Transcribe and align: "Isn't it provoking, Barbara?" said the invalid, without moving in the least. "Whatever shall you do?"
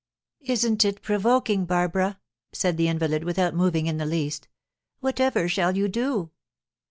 "Isn't 0.47 0.83
it 0.83 1.03
provoking, 1.03 1.65
Barbara?" 1.65 2.19
said 2.53 2.75
the 2.75 2.87
invalid, 2.87 3.23
without 3.23 3.53
moving 3.53 3.85
in 3.85 3.97
the 3.97 4.05
least. 4.07 4.47
"Whatever 4.99 5.47
shall 5.47 5.77
you 5.77 5.87
do?" 5.87 6.31